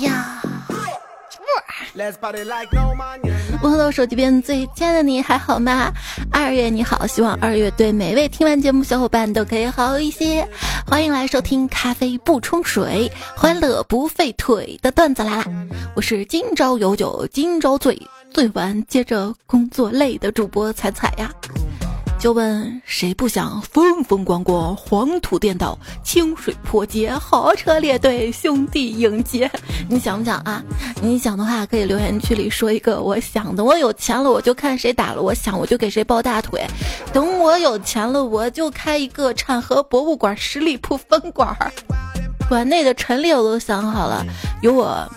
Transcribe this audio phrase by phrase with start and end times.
[0.00, 0.42] 呀。
[3.62, 5.92] 问候到手机边最亲爱的你还好吗？
[6.32, 10.48] 二月你好，希望二月对每位听完节目小伙伴都可以好一些。
[10.86, 15.44] 欢迎来收听咖啡不冲水，欢乐不费腿的段子来啦！
[15.94, 18.00] 我是今朝有酒今朝醉，
[18.32, 21.30] 醉完接着工作累的主播彩彩呀。
[22.20, 29.50] 就问谁不想风风光光、黄土垫倒、清水坡街、豪车列队、兄弟迎接？
[29.88, 30.62] 你想不想啊？
[31.00, 33.64] 你想的话，可以留言区里说一个我想的。
[33.64, 36.62] 我有钱了，我就看谁打了我想，我就给谁抱大腿。
[37.10, 41.56] 等我有钱了，我就开一个产河博物馆、十里铺分馆。
[42.50, 44.22] 馆内的陈列我都想好了，
[44.60, 45.10] 有我。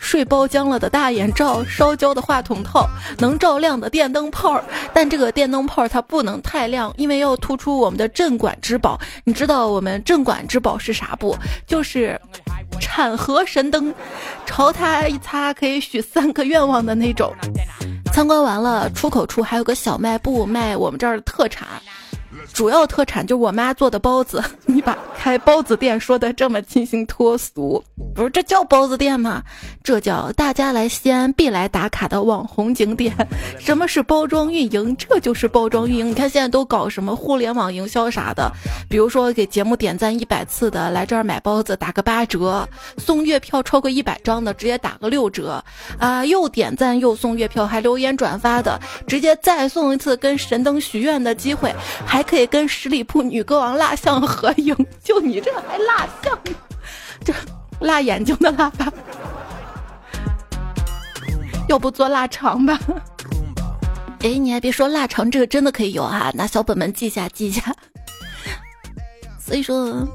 [0.00, 8.98] 睡包浆了的大眼罩，烧焦的话筒套，能照亮的电灯泡儿但这个电灯泡儿它不能太亮，因为要突出我们的镇馆之宝。
[9.24, 11.36] 你知道我们镇馆之宝是啥不？
[11.66, 12.18] 就是
[12.80, 13.94] 产河神灯，
[14.46, 17.32] 朝它一擦可以许三个愿望的那种。
[18.12, 21.68] 参观完了，出口处还有个小卖部卖我们这儿的特产。
[22.52, 27.82] 主要特产就是我妈做的包子， 你把开包子店说的这么清新脱俗，
[28.14, 29.42] 不是这叫包子店吗？
[29.82, 33.14] 这叫大家来西安必来打卡的网红景点。
[33.58, 34.96] 什么是包装运营？
[34.96, 36.10] 这就是包装运营。
[36.10, 38.50] 你看现在都搞什么互联网营销啥的，
[38.88, 45.62] 比如说给节目点赞一百次的来这儿买包子打个八折，送月票超过一百张的直接打个六折，
[45.98, 51.72] 啊，又点赞又送月票还留言转发的，直接再送一次跟神灯许愿的机会，
[52.04, 52.39] 还可以。
[52.40, 54.74] 得跟十里铺女歌王蜡像合影，
[55.04, 56.38] 就你这还蜡像？
[57.24, 57.34] 这
[57.80, 58.90] 辣眼睛的蜡吧？
[61.68, 62.78] 要不做腊肠吧？
[64.20, 67.74] 哎，你还别说，腊肠这个真的可以有哈，拿小本本记下记下。
[69.38, 70.06] 所以说，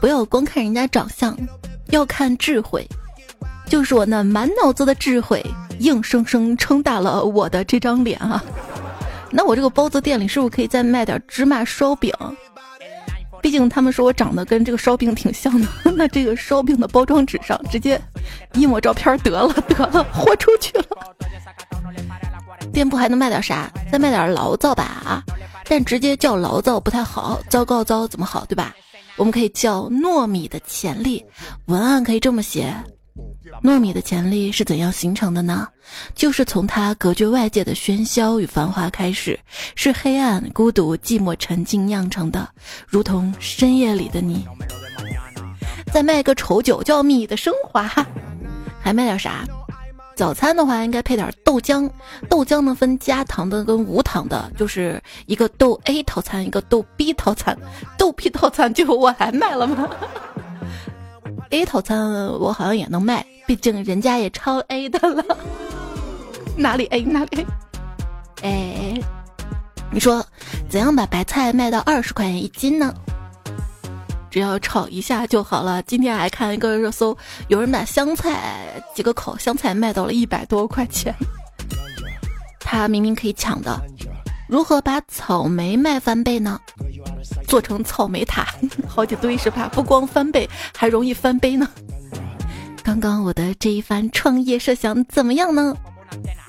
[0.00, 1.36] 不要光看人家长相，
[1.90, 2.86] 要看智慧。
[3.68, 5.44] 就是我那满脑子的智慧，
[5.80, 8.42] 硬生生撑大了我的这张脸啊！
[9.30, 12.12] 那我这个包子店里是不是可以再卖点芝麻烧饼？
[13.42, 15.68] 毕竟他们说我长得跟这个烧饼挺像的。
[15.94, 18.00] 那这个烧饼的包装纸上直接
[18.54, 20.84] 一抹照片得了，得了，豁出去了。
[22.72, 23.70] 店铺还能卖点啥？
[23.90, 25.22] 再卖点醪糟吧啊！
[25.68, 28.74] 但直接叫醪糟不太好，糟糕糟怎么好，对吧？
[29.16, 31.24] 我们可以叫糯米的潜力，
[31.66, 32.74] 文案可以这么写。
[33.62, 35.66] 糯米的潜力是怎样形成的呢？
[36.14, 39.38] 就是从它隔绝外界的喧嚣与繁华开始，
[39.74, 42.48] 是黑暗、孤独、寂寞、沉静酿成的，
[42.86, 44.46] 如同深夜里的你。
[45.92, 47.90] 再卖个丑酒，叫米的升华。
[48.80, 49.44] 还卖点啥？
[50.14, 51.88] 早餐的话，应该配点豆浆。
[52.28, 57.56] 豆浆呢，分加糖的跟无糖的，就是一个豆 A 套餐，一个豆 B 套餐。
[57.98, 59.88] 豆 B 套餐就我还卖了吗
[61.50, 65.24] ？A 套餐我好像也能卖，毕竟人家也超 A 的了。
[66.56, 67.46] 哪里 A 哪里？
[68.42, 69.00] 哎，
[69.90, 70.24] 你说
[70.68, 72.92] 怎样把白菜卖到二十块钱一斤呢？
[74.30, 75.82] 只要炒一下就好了。
[75.84, 77.16] 今天还看一个热搜，
[77.48, 81.14] 有人把香菜几个口香菜卖到了一百多块钱。
[82.60, 83.80] 他明明可以抢的，
[84.48, 86.60] 如何把草莓卖翻倍呢？
[87.48, 88.46] 做成草莓塔，
[88.86, 89.68] 好几堆是吧？
[89.72, 91.68] 不光翻倍，还容易翻杯呢。
[92.82, 95.76] 刚刚我的这一番创业设想怎么样呢？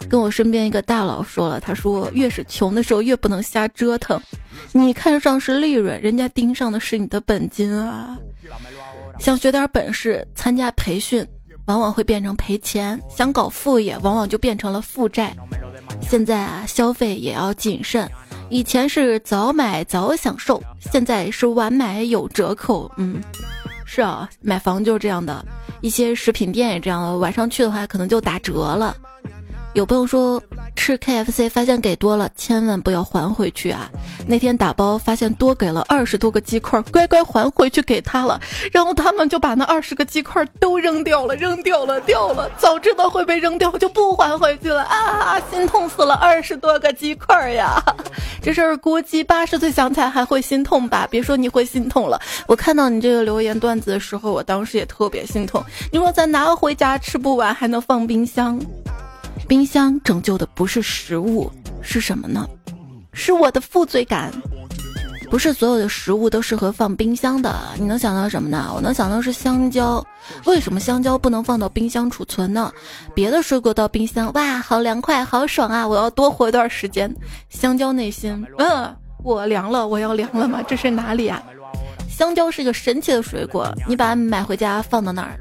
[0.09, 4.21] 跟我身边一个大佬说了，他说越是穷的时候越不能瞎折腾。
[4.71, 8.17] 你看上是利润，人家盯上的是你的本金啊。
[9.19, 11.27] 想学点本事，参加培训，
[11.65, 15.35] 往往会变成赔钱；想搞副业，往往就变成了负债。
[16.01, 18.09] 现在啊，消费也要谨慎。
[18.49, 22.89] 以前是早买早享受，现在是晚买有折扣。
[22.97, 23.21] 嗯，
[23.85, 25.45] 是啊，买房就是这样的，
[25.81, 28.95] 一些食品店也这样的，晚上去的话可能就打折了。
[29.77, 30.41] 有朋友说
[30.75, 33.87] 吃 KFC 发现给多了，千万不要还回去啊！
[34.25, 38.41] 那天打包发现多给了二十多个鸡块，乖乖还回去给他了，
[38.71, 42.49] 然后他们就把那二十个鸡块都扔掉了，扔掉了，掉了。
[42.57, 45.39] 早知道会被扔掉，就不还回去了啊！
[45.51, 47.79] 心痛死了，二十多个鸡块呀！
[48.41, 51.07] 这事儿估计八十岁想起来还会心痛吧？
[51.11, 55.63] 别说你会心痛了，我看到你这个留言段子的时候，我当时也特别心痛。
[55.91, 58.59] 你说咱拿回家吃不完，还能放冰箱？
[59.47, 61.49] 冰箱拯救的不是食物，
[61.81, 62.45] 是什么呢？
[63.13, 64.31] 是我的负罪感。
[65.29, 67.53] 不是所有的食物都适合放冰箱的。
[67.77, 68.71] 你能想到什么呢？
[68.75, 70.05] 我能想到是香蕉。
[70.45, 72.71] 为什么香蕉不能放到冰箱储存呢？
[73.13, 75.87] 别的水果到冰箱，哇，好凉快，好爽啊！
[75.87, 77.13] 我要多活一段时间。
[77.49, 80.61] 香蕉内心，嗯，我凉了，我要凉了吗？
[80.67, 81.41] 这是哪里啊？
[82.09, 85.37] 香蕉是一个神奇的水果，你把它买回家放到那儿。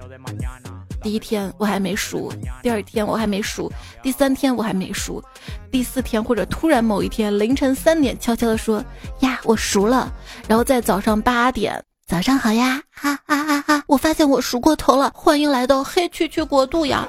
[1.06, 2.32] 第一天我还没熟，
[2.64, 3.70] 第二天我还没熟，
[4.02, 5.22] 第三天我还没熟，
[5.70, 8.84] 第四天或者突然某一天凌晨三点悄悄的说
[9.20, 10.12] 呀我熟了，
[10.48, 17.06] 然后在早上八点早上好呀哈哈哈哈，我发现我熟过头了，欢迎来到黑黢黢国度呀。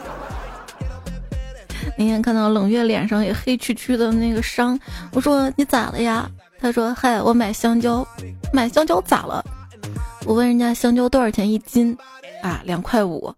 [1.98, 4.80] 那天看到冷月脸上也黑黢黢的那个伤，
[5.12, 6.30] 我说你咋了呀？
[6.60, 8.08] 他说嗨，我买香蕉，
[8.54, 9.44] 买香蕉咋了？
[10.24, 11.98] 我问人家香蕉多少钱一斤，
[12.44, 13.34] 啊，两块五。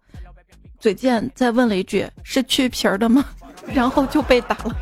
[0.79, 3.23] 嘴贱再问了一句：“是去皮儿的吗？”
[3.73, 4.75] 然后就被打了。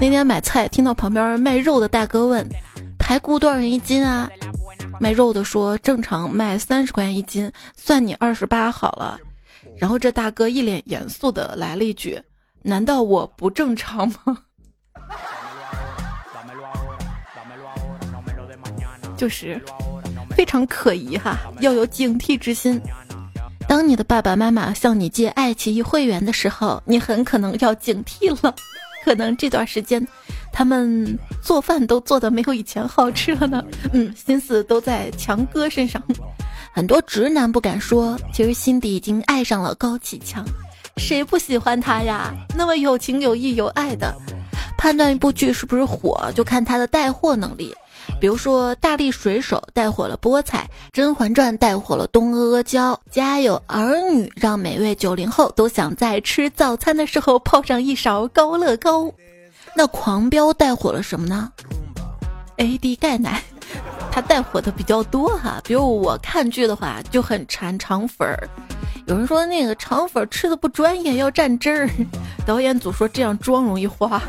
[0.00, 2.46] 那天买菜，听到旁边卖肉的大哥问
[2.98, 4.28] ：“排骨多少钱一斤啊？”
[5.00, 9.18] 卖肉的说：“正常卖三十块钱一斤，算你二十八好了。”
[9.76, 12.20] 然后这大哥一脸严肃的来了一句
[12.62, 14.38] ：“难道我不正常吗？”
[19.16, 19.60] 就是
[20.38, 22.80] 非常可疑哈，要有警惕之心。
[23.66, 28.54] 当你的爸爸妈妈向你借爱奇艺会员的时候，你很可能要警惕了。
[29.04, 30.06] 可能这段时间，
[30.52, 33.64] 他们做饭都做的没有以前好吃了呢。
[33.92, 36.00] 嗯，心思都在强哥身上。
[36.72, 40.44] 很多直男不敢说，其实心底已经爱上了高启强。
[40.98, 42.32] 谁不喜欢他呀？
[42.56, 44.14] 那么有情有义有爱的。
[44.76, 47.74] 判断一部剧是不是火，就看他的带货能力。
[48.20, 59.12] 比如说，《大力水手》带火了菠菜，《甄嬛传》带火了东阿阿胶，《家有儿女》让每位九零后都想在吃早餐的时候泡上一勺高乐高。
[59.76, 61.52] 那《狂飙》带火了什么呢
[62.56, 63.40] ？AD 钙奶，
[64.10, 65.60] 它带火的比较多哈。
[65.62, 68.48] 比如我看剧的话，就很馋肠粉儿。
[69.06, 71.88] 有人说那个肠粉吃的不专业，要蘸汁儿。
[72.44, 74.20] 导演组说这样妆容易花。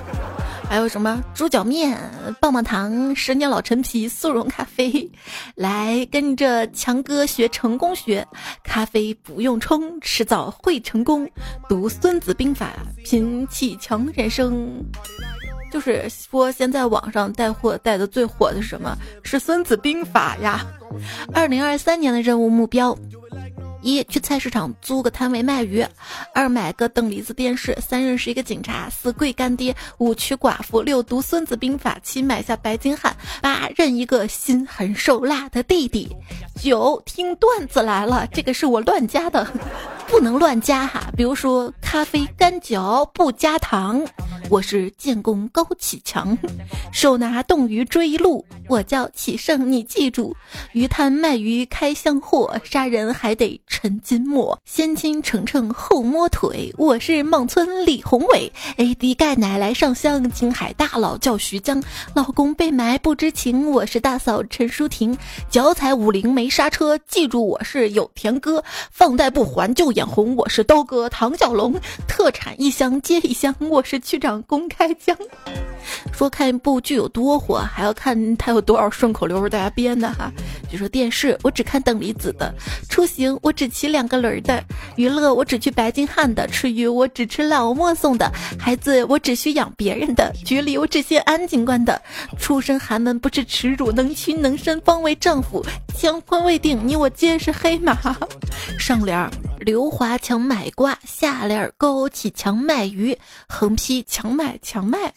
[0.70, 2.00] 还有什么猪脚面、
[2.40, 5.12] 棒棒糖、十年老陈皮、速溶咖啡，
[5.56, 8.26] 来跟着强哥学成功学，
[8.64, 11.28] 咖啡不用冲，迟早会成功。
[11.68, 12.72] 读《孙子兵法》，
[13.04, 14.70] 拼气强人生。
[15.72, 20.64] 就是说，现在网上带货带的最火的是什么是《孙子兵法》呀？
[21.34, 22.96] 二零二三年的任务目标。
[23.82, 25.86] 一去菜市场租个摊位卖鱼，
[26.34, 36.16] 二买个等离子电视，三认识一个警察，四跪干爹，五娶寡妇，六读孙子兵法，七买下白金汉，八认一个心狠手辣的弟弟，
[36.62, 39.48] 九听段子来了，这个是我乱加的，
[40.10, 41.12] 不能乱加哈。
[41.16, 44.04] 比如说咖啡干嚼不加糖，
[44.50, 46.36] 我是建功高启强，
[46.92, 50.36] 手拿冻鱼追路，我叫启胜，你记住，
[50.74, 53.60] 鱼摊卖鱼开箱货，杀人还得。
[53.68, 56.74] 陈金墨，先亲程程后摸腿。
[56.78, 60.30] 我是孟村李宏伟，AD 钙奶来上香。
[60.32, 61.82] 青海大佬叫徐江，
[62.14, 63.72] 老公被埋不知情。
[63.72, 65.18] 我是大嫂陈淑婷，
[65.50, 68.64] 脚踩五菱没刹车，记住我是有田哥。
[68.92, 71.76] 放贷不还就眼红，我是刀哥唐小龙。
[72.08, 75.14] 特产一箱接一箱，我是区长公开江。
[76.14, 80.32] 说看一部剧有多火，还要看他有多少顺口溜，大家编的哈。
[80.70, 82.50] 比如说电视，我只看等离子的；
[82.90, 84.62] 出行，我只骑两个轮的；
[84.96, 92.00] 娱乐，我只去白金汉的；吃鱼，我只吃老莫送的；孩子，我只需养别人的；局里，我只信安警官的；
[92.38, 95.62] 出身寒门，不是耻辱，能屈能伸方为丈夫；
[95.94, 97.98] 相婚未定，你我皆是黑马。
[98.78, 99.30] 上联
[99.70, 103.16] 刘华强买瓜，下联高启强卖鱼，
[103.48, 105.14] 横批强买强卖。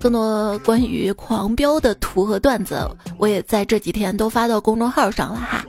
[0.00, 2.76] 更多关于狂飙的图和段子，
[3.18, 5.64] 我也在这几天都发到公众号上了哈。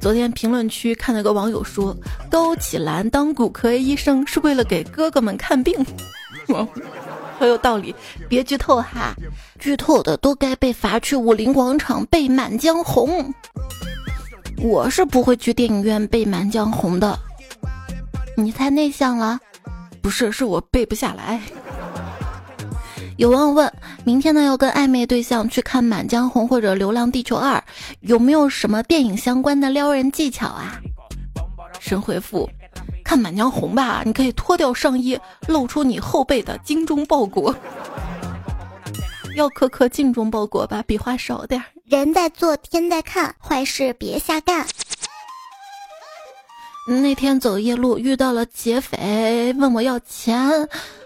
[0.00, 1.94] 昨天评论区看到个网友说，
[2.30, 5.74] 高启兰当骨科医生是为了给哥哥们看病，
[7.40, 7.94] 很有道理。
[8.28, 9.14] 别剧透哈，
[9.58, 13.08] 剧透的都该被罚去武林广场背《满江红》。
[14.62, 17.18] 我是不会去电影院背《满江红》的，
[18.36, 19.40] 你太内向了。
[20.02, 21.40] 不是，是我背不下来。
[23.16, 23.72] 有网友问：
[24.04, 27.56] 明天呢要跟暧昧对象去看《满江红》或者《流浪地球二》，
[28.00, 30.78] 有没有什么电影相关的撩人技巧啊？
[31.78, 32.48] 神回复：
[33.10, 37.52] 看《满江红》吧，你可以脱掉上衣，露出你后背的精忠报国。
[39.34, 41.66] 要苛刻精忠报国吧，笔画少点儿。
[41.86, 44.64] 人在做，天在看，坏事别瞎干。
[46.86, 50.48] 那天走夜路遇到了劫匪，问我要钱，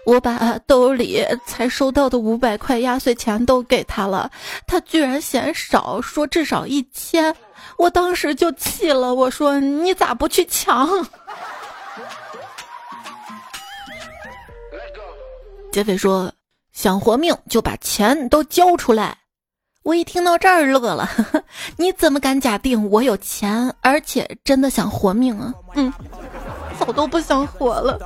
[0.05, 4.29] 我把兜里才收到的五百块压岁钱都给他了，
[4.67, 7.35] 他居然嫌少，说至少一千，
[7.79, 10.87] 我当时就气了，我说你咋不去抢？
[15.75, 16.31] 劫匪说
[16.71, 19.17] 想活命就把钱都交出来，
[19.83, 21.05] 我一听到这儿乐了，
[21.75, 25.53] 你怎么敢假定我有钱，而且真的想活命啊？
[25.73, 25.91] 嗯，
[26.79, 27.99] 早都不想活了。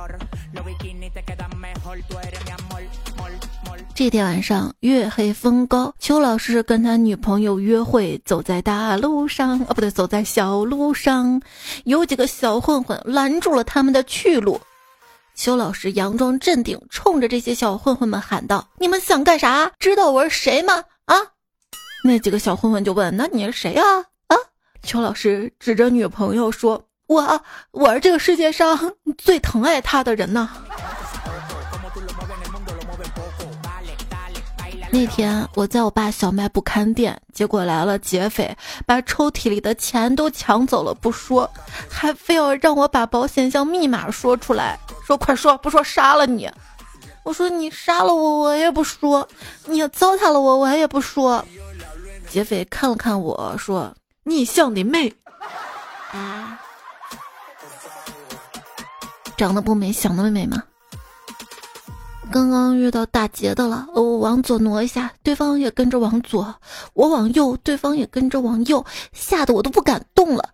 [3.94, 11.40] 这天晚上月黑风高，邱老师跟他女朋友约会，走在大路上，啊不对，走在小路上，
[11.84, 14.60] 有几个小混混拦住了他们的去路。
[15.42, 19.72] 邱老师佯装镇定，冲着这些小混混们喊道：“你们想干啥？
[19.78, 21.16] 知道我是谁吗？”啊！
[22.04, 23.82] 那几个小混混就问：“那你是谁呀？”
[24.28, 24.36] 啊！
[24.82, 30.50] 邱老师指着女朋友说：“我，我是这个世界上最疼爱他的人呢。”
[34.92, 41.48] 那天我在我爸小卖部看店，结果来了劫匪，把抽屉里的钱都抢走了，不说，
[41.88, 46.50] 还非要让我把保险箱密码说出来，说快说，不说杀了你。
[47.22, 49.24] 我说你杀了我，我也不说；
[49.66, 51.44] 你糟蹋了我，我也不说。
[52.28, 53.94] 劫匪看了看我说
[54.24, 55.12] ：“你想的美
[56.12, 56.60] 啊，
[59.36, 60.62] 长得不美，想得美吗？”
[62.32, 66.44] 刚刚遇到打劫的了，我往左挪一下，对方也跟着往左；
[66.94, 70.50] 我往右，对方也跟着往右，吓得我都不敢动了。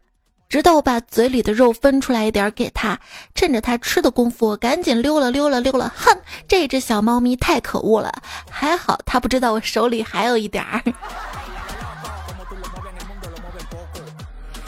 [0.49, 2.99] 直到我把嘴里的肉分出来一点给他，
[3.35, 5.93] 趁着他吃的功夫，我赶紧溜了溜了溜了。
[5.95, 6.17] 哼，
[6.49, 8.11] 这只小猫咪太可恶了，
[8.51, 10.83] 还好他不知道我手里还有一点儿。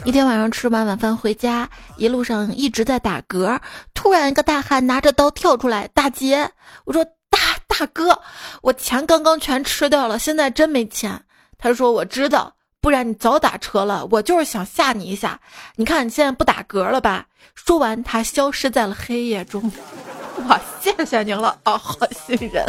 [0.05, 3.59] 一天晚上吃完晚饭回家，一路上一直在打嗝，
[3.95, 6.51] 突然一个大汉拿着刀跳出来打劫。
[6.89, 8.19] 我说：“大大哥，
[8.63, 11.23] 我钱刚刚全吃掉了，现在真没钱。”
[11.59, 14.09] 他说：“我知道，不然你早打车了。
[14.11, 15.39] 我就是想吓你一下。
[15.77, 19.71] 你看你现在不打嗝了吧？”说完，他消失在了黑夜中。
[20.49, 22.65] 我，谢谢您了啊，好心人。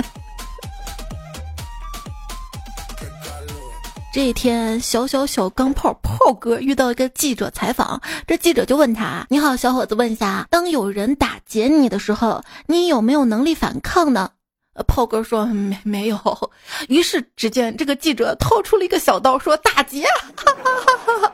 [4.11, 14.31] 这一天，小小小钢炮炮哥遇到一个记者采访，这记者就问他：“你好，小伙子，问一下，当有人打劫你的时候，你有没有能力反抗呢？”
[14.73, 16.51] 呃炮哥说：“没没有。”
[16.89, 21.31] 于是，只见这个记者掏出了一个小刀，说：“打劫！”哈哈哈哈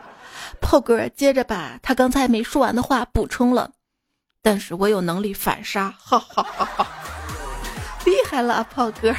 [0.59, 3.71] 炮哥接着把他刚才没说完的话补充了
[4.43, 6.87] ：“但是我有能力反杀。”哈哈哈哈！
[8.03, 9.15] 厉害了，炮哥。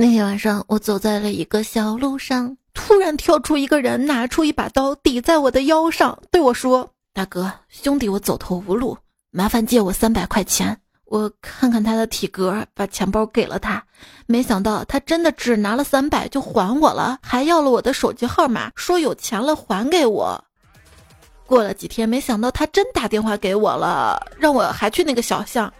[0.00, 8.96] 那天晚上，我走在了一个小路上，突然跳出一个人，拿出一把刀抵在我的腰上，对我说：“大哥，兄弟，我走投无路，
[9.32, 13.82] 麻烦借我三百块钱。”我看看他的体格，把钱包给了他，
[14.26, 20.44] 没想到他真的只拿了三百就还我了，还要了我的手机号码，说有钱了还给我。
[21.44, 25.72] 过了几天，没想到他真打电话给我了，让我还去那个小巷。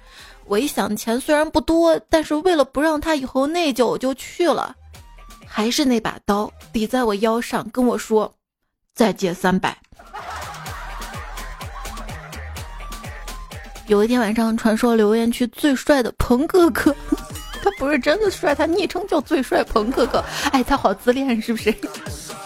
[0.48, 4.74] 我一想，钱虽然不多，但是为了不让他以后内疚，我就去了。
[5.46, 8.32] 还是那把刀抵在我腰上，跟我说
[8.94, 9.76] ：“再借三百。”
[13.88, 16.94] 有一天晚上，传说留言区最帅的鹏哥哥，
[17.62, 20.22] 他不是真的帅，他昵称叫最帅鹏哥哥。
[20.52, 21.74] 哎，他好自恋是不是？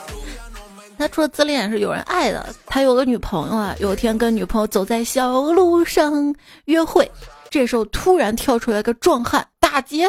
[0.97, 2.54] 他除了自恋，是有人爱的。
[2.66, 6.35] 他有个女朋友啊，有一天跟女朋友走在小路上
[6.66, 7.11] 约会。
[7.52, 10.09] 这时候突然跳出来个壮汉打劫，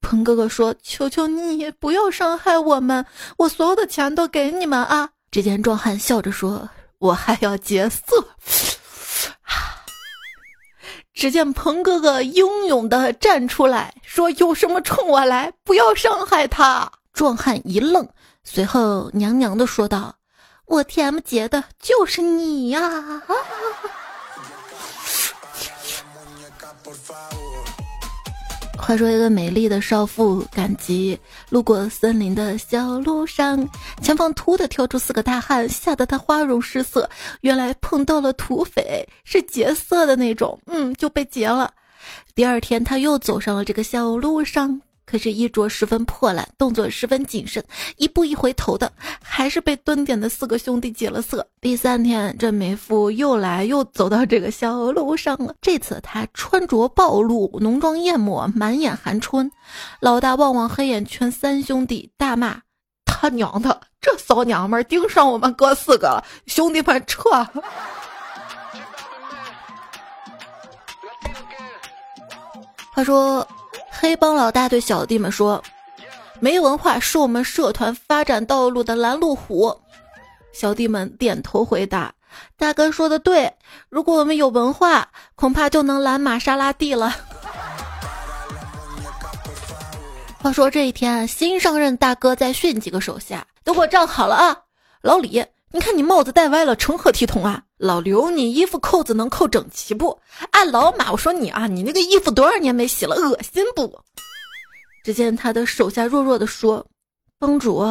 [0.00, 3.06] 鹏哥哥说：“求求你不要伤害我们，
[3.38, 6.68] 我所有的钱都给你们啊！”只见壮汉笑着说
[6.98, 8.26] ：“我还要劫色。
[11.14, 18.08] ”只见鹏哥哥英勇的站出来说：“有什么冲我来，不要伤害他。”壮汉一愣，
[18.42, 20.16] 随后娘娘的说道
[20.66, 23.22] ：“我 T.M 劫的就是你呀！”
[28.78, 31.16] 话说，一个美丽的少妇赶集，
[31.48, 33.68] 路过森林的小路上，
[34.02, 37.08] 前方突的跳出四个大汉，吓得她花容失色。
[37.42, 41.72] 原来碰到了土匪，是劫色的那种，嗯，就被劫了。
[42.34, 44.80] 第二天，他又走上了这个小路上。
[45.10, 47.64] 可是衣着十分破烂，动作十分谨慎，
[47.96, 51.44] 一步一回头的，还是被蹲点的四个兄弟劫了色。
[51.60, 55.52] 第三天，这美妇又来，又走到这个小路上了。
[55.60, 59.50] 这次她穿着暴露，浓妆艳抹，满眼含春。
[59.98, 62.62] 老大望望黑眼圈，三兄弟大骂
[63.04, 66.24] ：“他娘的，这骚娘们盯上我们哥四个了！
[66.46, 67.30] 兄弟们撤！”
[72.94, 73.44] 他说。
[74.00, 75.62] 黑帮老大对小弟们说
[76.40, 79.78] ：“没文化是我们社团发展道路的拦路虎。”
[80.54, 82.10] 小弟们点头回答
[82.56, 83.52] ：“大哥说的对，
[83.90, 87.14] 如果我们有文化，恐怕就能拦玛莎拉蒂了。
[90.42, 94.56] ”话说这一天，新上任大哥在训几个手下，都给我站好了啊！
[95.02, 97.62] 老李，你看你帽子戴歪了，成何体统啊？
[97.76, 100.18] 老刘，你衣服扣子能扣整齐不？
[100.50, 104.00] 哎，老马，我说你啊，你那个衣服多少年没洗了，恶心不？
[105.04, 106.84] 只见他的手下弱弱的说
[107.38, 107.86] ：“帮主，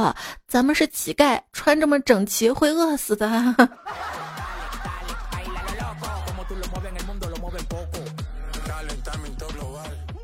[0.46, 3.30] 咱们是乞丐，穿这么整齐会饿死的。”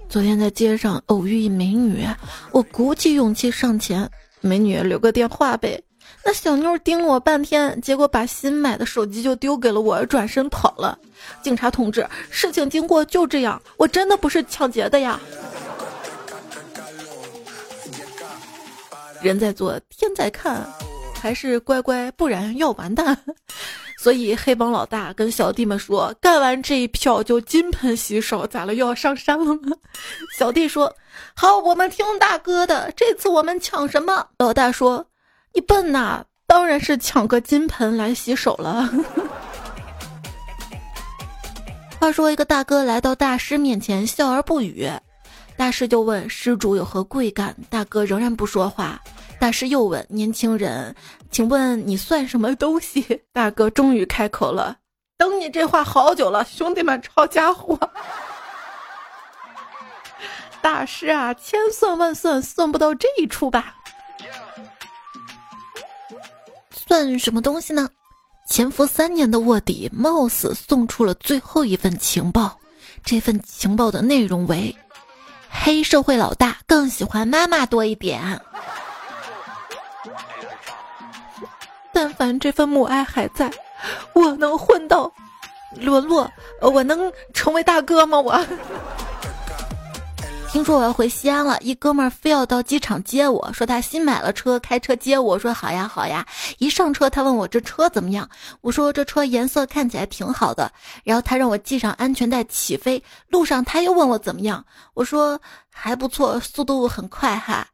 [0.09, 2.05] 昨天在街上偶遇一美女，
[2.51, 5.81] 我鼓起勇气上前，美女留个电话呗。
[6.27, 10.97] 那小妞盯了我半天，结果把新买的手机就丢给了我，转身跑了。
[11.43, 15.19] 警察同志，事情经过就这样，我真的不是抢劫的呀。
[19.21, 20.67] 人在做，天在看，
[21.21, 23.15] 还是乖乖，不然要完蛋。
[23.97, 28.75] 所以黑帮老大跟小弟们说：“干完这一票就金盆洗手，咋了？
[28.75, 29.77] 又要上山了吗？”
[30.37, 30.93] 小弟说
[31.35, 32.91] ：“好，我们听大哥的。
[32.95, 35.07] 这次我们抢什么？”老大说
[35.55, 38.89] ：“你笨呐，当然是抢个金盆来洗手了。
[41.97, 44.91] ”话说，一个大哥来到大师面前，笑而不语。
[45.57, 48.99] 大师就问施主有何贵干，大哥仍然不说话。
[49.39, 50.93] 大师又问年轻人
[51.31, 54.75] ：“请问你算什么东西？”大哥终于开口了
[55.17, 57.79] ：“等你这话好久了，兄弟们，抄家伙！”
[60.61, 63.75] 大师啊，千算万算，算不到这一出吧？
[66.87, 67.89] 算什么东西呢？
[68.47, 72.59] 潜伏三年的卧底，冒死送出了最后一份情报。
[73.03, 74.75] 这份情报的内容为。
[75.49, 78.39] 黑社会老大更喜欢妈妈多一点。
[81.93, 83.49] 但凡这份母爱还在，
[84.13, 85.11] 我能混到
[85.75, 86.29] 沦落，
[86.61, 88.19] 我能成为大哥吗？
[88.19, 88.45] 我。
[90.51, 95.37] 听说我要回西安了，一哥们儿非要到机场接我，说他新买了车，开车接我。
[95.37, 96.25] 说好呀好呀。
[96.59, 98.29] 一上车，他问我这车怎么样？
[98.61, 100.71] 我说这车颜色看起来挺好的。
[101.03, 103.03] 然后他让我系上安全带起飞。
[103.27, 104.65] 路上他又问我怎么样？
[104.93, 105.37] 我说
[105.69, 107.67] 还不错，速度很快哈。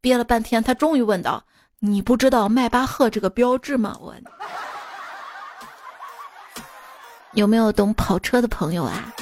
[0.00, 1.42] 憋了半天，他终于问道
[1.80, 4.14] ：“你不知道迈巴赫这个标志吗？”我
[7.34, 9.12] 有没有懂跑车的朋友啊？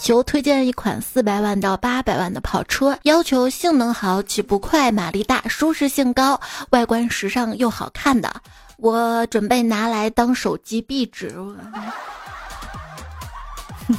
[0.00, 8.32] 求推荐一款四百万到八百万的跑车，要求性能好、起步快、马力大、舒适性高、外观时尚又好看的，
[8.76, 11.34] 我准备拿来当手机壁纸。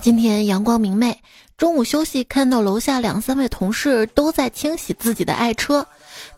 [0.00, 1.22] 今天阳光明媚，
[1.58, 5.86] 中午休息，看到楼下两三位同事都在清洗自己的爱车，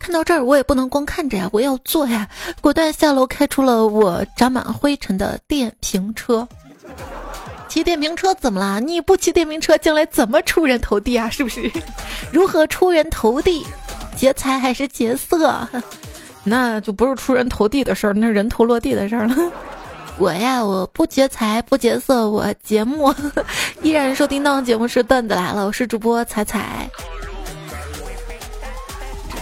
[0.00, 2.28] 看到这儿我也不能光看着呀，我要坐呀，
[2.60, 6.48] 果断下楼开出了我长满灰尘的电瓶车。
[7.68, 8.80] 骑电瓶车怎么了？
[8.80, 11.30] 你不骑电瓶车，将来怎么出人头地啊？
[11.30, 11.70] 是不是？
[12.30, 13.66] 如何出人头地？
[14.16, 15.66] 劫财还是劫色？
[16.44, 19.36] 那就不是出人头地的事儿，那是人头落地的事儿了。
[20.18, 23.14] 我呀，我不劫财不劫色，我节目
[23.80, 26.88] 依然收听到节目是段子来了，我是主播彩彩。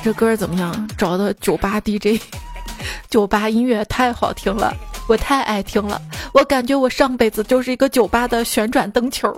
[0.05, 0.89] 这歌怎么样？
[0.97, 2.23] 找的酒吧 DJ，
[3.09, 4.75] 酒吧音乐太好听了。
[5.09, 6.01] 我太爱听了，
[6.33, 9.29] 我感觉我上辈子就是一个酒吧的旋转灯球。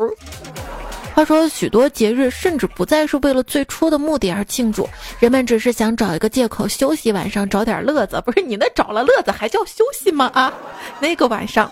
[1.15, 8.23] 话说，许多节日甚至不再是为了最初的目的而庆祝，人们只是想找一个借口休息晚上，找点乐子。
[8.25, 10.31] 不是你那找了乐子还叫休息吗？
[10.35, 10.53] 啊，
[11.01, 11.71] 那个晚上，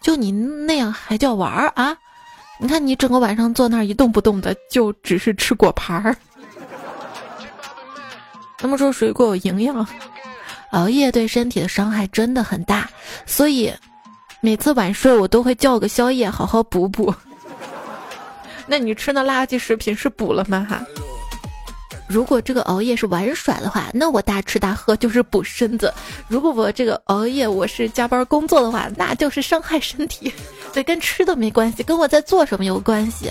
[0.00, 1.96] 就你那样还叫玩儿啊？
[2.58, 6.16] 你看你整个晚上坐那儿一动不动的，就只是吃果盘儿。
[8.58, 9.86] 他们说水果有营养。
[10.72, 12.88] 熬夜对身体的伤害真的很大，
[13.24, 13.72] 所以
[14.40, 17.14] 每次晚睡我都会叫个宵夜，好好补补。
[18.66, 20.66] 那你吃那垃圾食品是补了吗？
[20.68, 20.82] 哈，
[22.08, 25.88] 如果这个熬夜是玩耍的话，那我大吃大喝就是补身子；
[26.26, 30.32] 如果我这个熬夜我是加班工作的话，那就是伤害身体。
[30.72, 33.30] 对，跟吃的没关系，跟我在做什么有关系。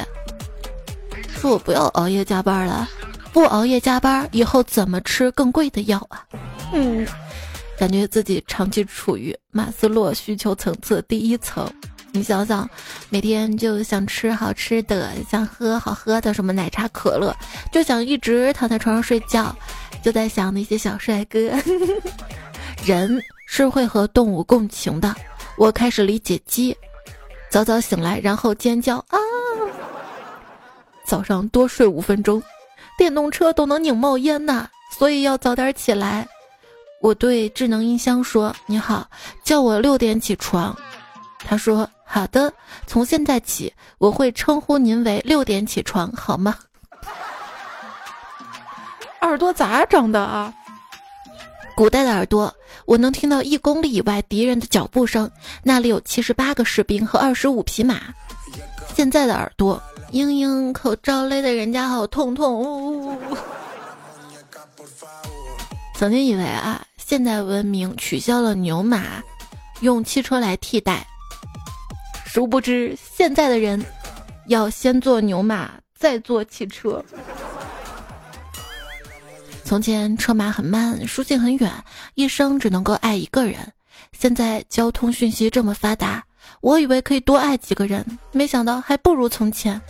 [1.40, 2.88] 说我不要熬夜加班了，
[3.34, 6.24] 不熬夜加班以后怎么吃更贵的药啊？
[6.72, 7.08] 嗯。
[7.82, 11.68] 感觉自己长期处于马斯洛需求层次第一层，
[12.12, 12.70] 你想想，
[13.10, 17.36] 每天就想吃好吃的，想喝好喝的，什么奶茶、可乐，
[17.74, 19.56] 就想一直躺在床上睡觉，
[20.04, 21.40] 就在想那些小帅哥。
[22.86, 25.16] 人是会和动物共情的，
[25.58, 26.78] 我开始理解鸡，
[27.50, 29.18] 早早醒来然后尖叫啊，
[31.04, 32.40] 早上多睡五分钟，
[32.96, 34.68] 电动车都能拧冒烟呐，
[35.00, 36.28] 所以要早点起来。
[37.02, 39.10] 我对智能音箱说：“你好，
[39.44, 40.78] 叫我六点起床。”
[41.44, 42.54] 他说：“好的，
[42.86, 46.56] 从现在起我会称呼您为六点起床，好吗？”
[49.22, 50.54] 耳朵咋长的啊？
[51.76, 52.54] 古代的耳朵，
[52.86, 55.30] 我能听到一公里以外敌人的脚步声，
[55.64, 58.00] 那里有七十八个士兵和二十五匹马。
[58.94, 63.18] 现在的耳朵，嘤嘤，口罩勒得人家好痛痛。
[65.96, 69.22] 曾经以为啊，现代文明取消了牛马，
[69.82, 71.06] 用汽车来替代。
[72.26, 73.86] 殊不知，现在的人
[74.48, 77.04] 要先坐牛马，再坐汽车。
[79.66, 81.70] 从前车马很慢，书信很远，
[82.16, 83.58] 一生只能够爱一个人。
[84.18, 86.24] 现在交通讯息这么发达，
[86.62, 89.82] 我以为可以多爱几个人，没想到还不如从前。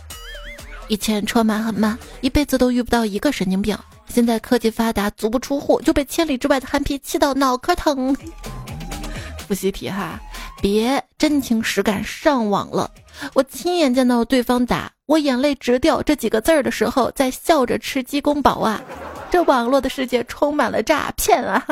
[0.88, 3.76] 以前车马很慢，一辈子都遇不到一个神经病。
[4.08, 8.14] 现在科技发达，足不出户就被千里之外的憨批气到脑壳疼。
[9.48, 10.20] 复习题哈，
[10.60, 12.90] 别真情实感上网了。
[13.32, 18.82] 我亲眼见到对方打我眼泪直掉这几个字儿的时候，在笑着吃鸡公煲啊。
[19.30, 21.66] 这网络的世界充满了诈骗啊！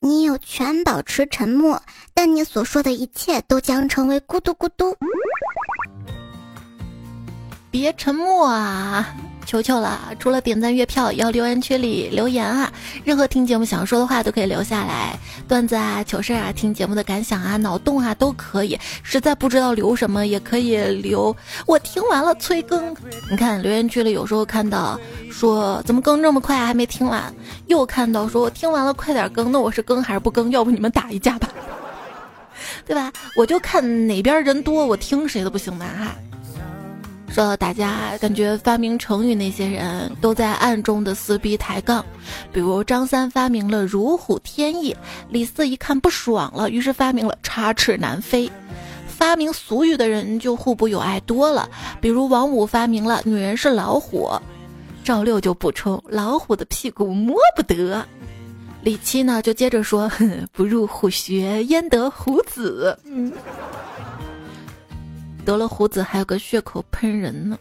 [0.00, 4.94] 你有权保持沉默，但你所说的一切都将成为咕嘟咕嘟。
[7.76, 9.14] 别沉默啊！
[9.44, 12.72] 求求了，除了点赞、月票，要留言区里留言啊！
[13.04, 18.76] 任何听节目想说的话都可以留下来，段子啊、糗事啊、听节目的感想啊、脑洞啊都可以。
[19.02, 21.36] 实在不知道留什么，也可以留。
[21.66, 22.96] 我听完了催更。
[23.30, 24.98] 你看留言区里有时候看到
[25.30, 27.32] 说怎么更这么快还没听完，
[27.66, 30.50] 又看到说我听完了快点更，那我是更还是不更？
[30.50, 31.48] 要不你们打一架吧，
[32.84, 33.12] 对吧？
[33.36, 35.86] 我就看哪边人多，我听谁的不行吗？
[35.98, 36.16] 哈。
[37.28, 42.04] 说大家感觉发明成语那些人都在暗中的撕逼抬杠，
[42.52, 44.96] 比如张三发明了如虎添翼，
[45.28, 48.50] 李四一看不爽了，于是发明了插翅难飞。
[49.06, 51.68] 发明俗语的人就互补友爱多了，
[52.00, 54.30] 比如王五发明了女人是老虎，
[55.04, 58.02] 赵六就补充老虎的屁股摸不得。
[58.82, 60.10] 李七呢就接着说
[60.52, 62.96] 不入虎穴焉得虎子。
[63.04, 63.32] 嗯。
[65.46, 67.56] 得了胡子还有个血口喷人呢。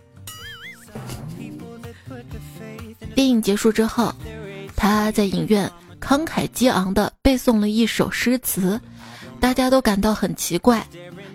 [3.14, 4.12] 电影结束之后，
[4.76, 5.72] 他在影院
[6.02, 8.82] 慷慨激昂地背诵了一首诗词，
[9.40, 10.86] 大家都感到很奇怪，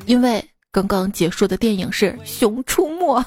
[0.06, 3.18] 因为刚刚结束的电影是《熊出没》。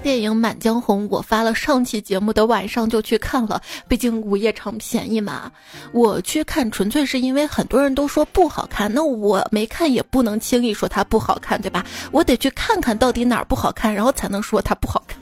[0.00, 5.50] 电影《满江红》，我发了上期节目的晚上就去看了，毕竟午夜场便宜嘛。
[5.92, 11.84] 我去看纯粹是因为很多人都说不好看，那我没看也不能轻易说它不好看，对吧？
[12.12, 15.17] 我得去看看到底哪儿不好看，然后才能说它不好看。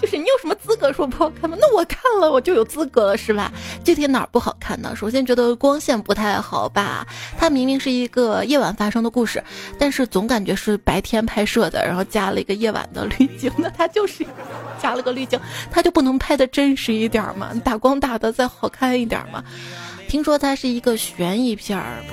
[0.00, 1.56] 就是你有什么资格说不好看吗？
[1.60, 3.50] 那我看了我就有资格了是吧？
[3.82, 4.94] 具体哪儿不好看呢？
[4.94, 7.06] 首先觉得光线不太好吧，
[7.38, 9.42] 它明明是一个夜晚发生的故事，
[9.78, 14.24] 但是总感觉是白天拍摄的，然后加了一个夜晚的滤镜，那它就是
[14.80, 17.50] 加了个滤镜，它就不能拍的真实一点吗？
[17.64, 19.42] 打光打的再好看一点吗？
[20.08, 22.04] 听说它是一个悬疑片儿，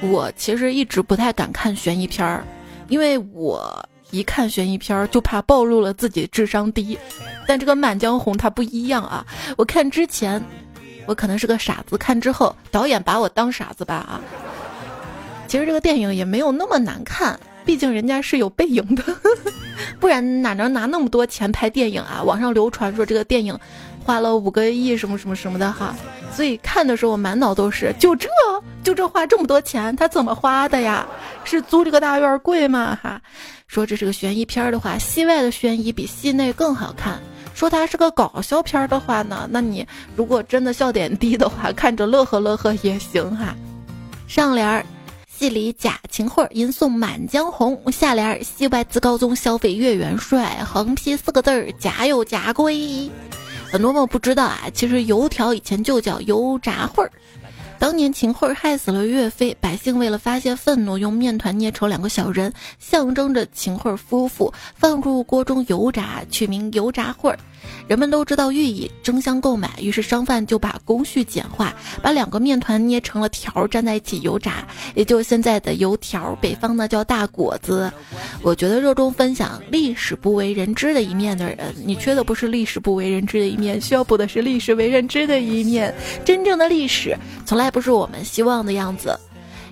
[0.00, 2.44] 我其实一直不太敢看悬疑片儿，
[2.88, 3.84] 因为我。
[4.10, 6.98] 一看悬疑片儿就怕暴露了自己智商低，
[7.46, 9.24] 但这个《满江红》它不一样啊！
[9.56, 10.42] 我看之前，
[11.06, 14.20] 我可能是个傻子，看之后导演把我当傻子吧啊！
[15.46, 19.04] 其实这个电影也没有那么难看，毕竟人家是有背影的，
[20.00, 22.22] 不然哪能拿那么多钱拍电影啊？
[22.22, 23.58] 网上流传说这个电影
[24.04, 25.94] 花了五个亿什么什么什么的哈，
[26.32, 28.28] 所以看的时候满脑都是就这
[28.82, 31.06] 就这花这么多钱，他怎么花的呀？
[31.44, 32.98] 是租这个大院贵吗？
[33.02, 33.20] 哈？
[33.66, 37.20] 说这是个悬疑片的话，戏外的悬疑比戏内更好看。
[37.54, 43.54] 说它是个搞笑片的话呢，那你如果真的笑点低的话，看着乐呵乐呵也行哈。
[44.26, 44.86] 上联儿，
[45.28, 50.64] 戏里假秦桧吟诵《满江红》；下联儿，戏外自高宗消费岳元帅。
[50.64, 53.10] 横批四个字儿：假有假归。
[53.70, 57.12] 很多朋友不知道啊，其实油条以前就叫油炸会儿。
[57.80, 67.34] 当年秦桧害死了岳飞，百姓为了发泄愤怒，用面团捏成两个小人，象征着秦桧夫妇，放入锅中油炸，取名油炸桧。
[67.86, 76.36] 人们都知道寓意，争相购买，于是商贩就把工序简化，把两个面团捏成了条，粘在一起油炸，也就是现在的油条。
[76.40, 77.90] 北方呢叫大果子。
[78.42, 85.92] 我觉得热衷分享历史不为人知的一面的人，你缺的不是历史不为人知的一面，需要补的是历史为人知的一面。
[86.24, 89.18] 真正的历史从来不是我们希望的样子。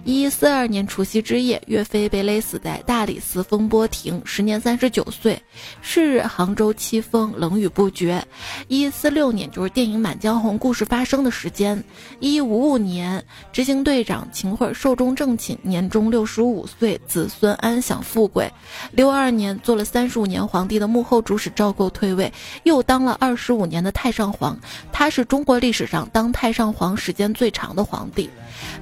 [0.05, 5.43] 一一四二年除夕之夜，岳飞被勒死在大理寺风波亭，时年三十九岁。
[5.83, 8.25] 是日，杭州凄风，冷雨不绝。
[8.69, 11.83] 一一四六年，就是电影《满江红》故事发生的时间。
[12.21, 18.51] 一一五五年，执行队长秦桧寿终正寝，年终六十五岁，子孙安享富贵。
[18.93, 22.33] 六二年，做了三十五年皇帝的幕后主使赵构退位，
[22.63, 24.59] 又当了二十五年的太上皇。
[24.93, 28.31] 他是中国历史上当太上皇时间最长的皇帝。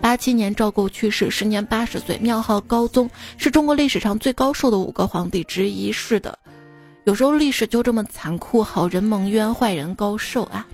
[0.01, 5.91] 八七年，赵构去世，时年八十岁，庙号高宗，是中国历史上最高寿的五个皇帝之一。
[5.91, 6.39] 是的，
[7.05, 10.67] 有时候历史就这么残酷，好人蒙冤，坏人高寿啊！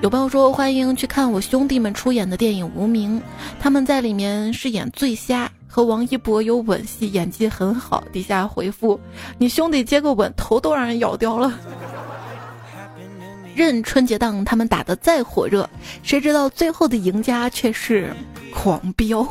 [0.00, 3.20] 有朋友说欢迎去看我兄弟们出演的电影《无名》，
[3.60, 8.02] 他们在里面饰演醉虾，和王一博有吻戏，演技很好。
[8.12, 8.98] 底下回复：
[9.38, 11.52] 你兄弟接个吻，头都让人咬掉了。
[13.54, 15.68] 任春节档他们打得再火热，
[16.02, 18.14] 谁知道最后的赢家却是
[18.54, 19.26] 狂飙。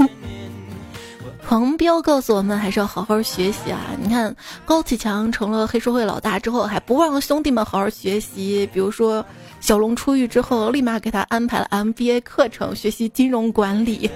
[1.48, 3.80] 狂飙告诉我们，还是要好好学习啊！
[4.02, 8.70] 你看高启强成了黑社会老大之后，还不让兄弟们好好学习。
[8.72, 9.26] 比如说
[9.60, 14.10] 小龙出狱之后，立马给他安排了 MBA 课程，学习金融管理。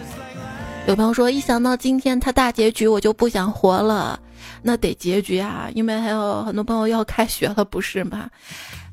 [0.88, 4.20] 有朋友说，一想到今天他大结局，我就不想活了。
[4.62, 8.30] 那得结局啊，因为还有很多朋友要开学了，不是吗？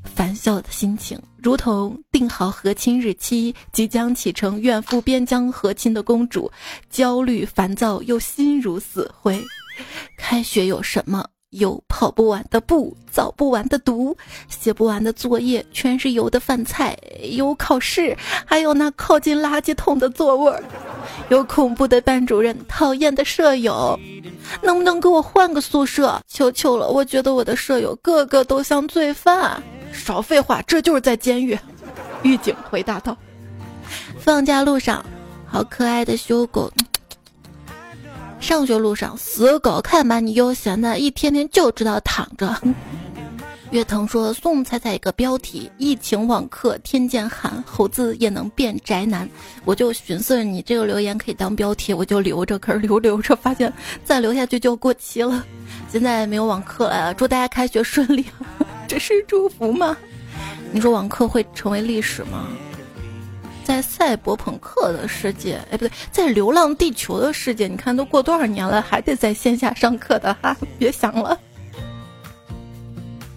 [0.04, 6.50] 烦笑的心情，如同定好和亲日期，即将启程远赴边疆和亲的公主，
[6.90, 9.42] 焦虑烦躁又心如死灰。
[10.18, 11.26] 开学有什么？
[11.52, 14.16] 有跑不完的步，早不完的读，
[14.48, 16.96] 写不完的作业，全是油的饭菜。
[17.32, 20.62] 有考试，还有那靠近垃圾桶的座位儿，
[21.28, 23.98] 有恐怖的班主任，讨厌的舍友。
[24.62, 26.20] 能不能给我换个宿舍？
[26.26, 26.88] 求求了！
[26.88, 29.62] 我觉得我的舍友个个都像罪犯。
[29.92, 31.58] 少废话，这就是在监狱。
[32.22, 33.16] 狱警回答道
[34.18, 35.04] ：“放假路上，
[35.46, 36.72] 好可爱的修狗。
[38.42, 42.54] 上学路上，死狗，看把你悠闲的，一天天就知道躺着。
[43.70, 49.26] ”月腾说：“送彩彩一个标题：疫情网课天见寒，猴子也能变宅男。”
[49.64, 52.58] 我就寻思你这个留言可以当标题，我就留着。
[52.58, 53.72] 可是留留着，发现
[54.04, 55.42] 再留下去就过期了。
[55.88, 58.26] 现在没有网课了，祝大家开学顺利。
[58.88, 59.96] 这是祝福吗？
[60.72, 62.48] 你说网课会成为历史吗？
[63.64, 71.38] 在赛博朋克的世界，哎，不对，在流浪地球的世界，你看都过多少年了，还得在线下上课的哈， 别想了。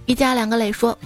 [0.06, 0.98] 一家两个磊说，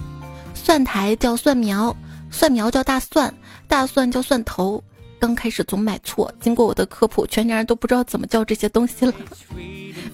[0.54, 1.94] 蒜苔叫蒜苗，
[2.30, 3.32] 蒜苗叫大蒜，
[3.66, 4.82] 大蒜叫蒜头。
[5.18, 9.12] 刚开始总买错，经过我的科普，全家人都不知道怎么叫这些东西了。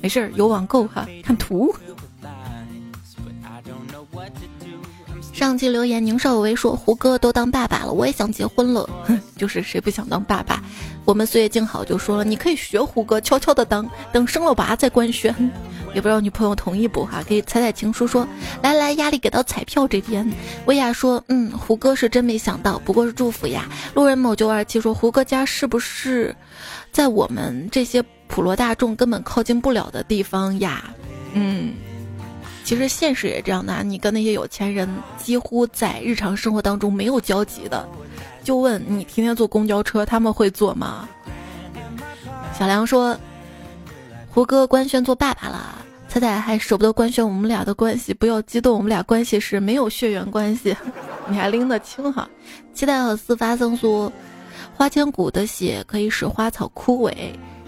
[0.02, 1.72] 没事儿，有网购哈，看图。
[5.36, 10.62] 上期留言，宁少维说：“胡歌都当爸爸了，我也想结婚了。”哼，就是谁不想当爸爸？
[11.04, 15.34] 我们岁月静好就说了：“你可以学胡歌，悄悄的当，等生了娃再官宣。
[15.92, 17.22] ”也不知道女朋友同意不哈？
[17.28, 18.26] 可以彩彩情书说
[18.64, 20.26] ：“来来，压力给到彩票这边。”
[20.64, 26.34] 薇娅说：“嗯，胡歌是真没想到，不过是祝福呀。”路人某九二七说：“胡歌家是不是
[26.90, 30.82] 在我们这些普罗大众根本靠近不了的地方呀？”
[31.34, 31.74] 嗯。
[32.66, 37.88] 其实现实也这样的，你跟那些有钱人几乎在日常生活当中没有交集的，
[38.42, 41.08] 就问你天天坐公交车，他们会坐吗？
[42.58, 43.16] 小梁说，
[44.28, 50.76] 胡歌官宣做爸爸了，彩彩还舍不得官宣我们俩的关系，不要激动，我们俩关系是没有血缘关系，
[51.30, 52.28] 你还拎得清哈？
[52.74, 54.12] 期待和四发生说，
[54.74, 57.14] 花千骨的血可以使花草枯萎。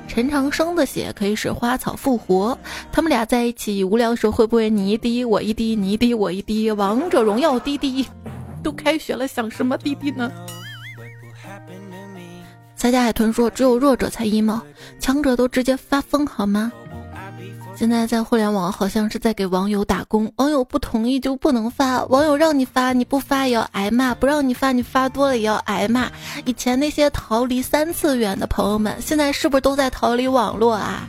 [0.09, 2.59] 陈长生的血可以使花草复活，
[2.91, 6.73] 他们俩在一起无聊的时候会不会你一滴我一滴，你一滴我一滴？
[6.73, 8.05] 王者荣耀滴滴，
[8.63, 10.33] 都开学了，想什么滴滴呢？
[12.75, 14.61] 在家海豚说：“只有弱者才 emo，
[14.99, 16.73] 强者都直接发疯好吗？”
[17.79, 26.11] 现在在互联网好像是在给网友打工，网友不同意就不能发，网友让你发你不发也要挨骂，不让你发你发多了也要挨骂。
[26.45, 31.09] 以前那些逃离三次元的朋友们，现在是不是都在逃离网络啊？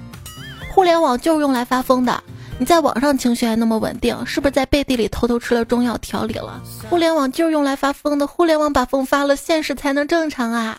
[0.71, 2.23] 互联网就是用来发疯的，
[2.59, 6.61] 你在网上情绪还那么稳定，是不是在背地里偷偷吃了中药调理了？
[6.87, 10.77] 互联网就是用来发疯的，互联网把疯发了，现实才能正常啊？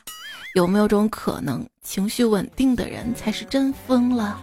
[0.55, 4.40] 有没有种可能，情绪稳定的人才是真疯了？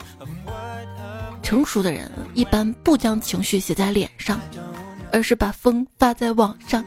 [1.47, 4.37] 成熟的人一般不将情绪写在脸上，
[5.13, 6.83] 而是把风发在网上。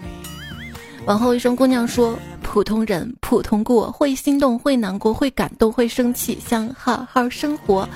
[1.06, 7.88] 往后一生姑娘说：“普通人普通过，会心动，会难过，会感动，会生气，想好好生活。”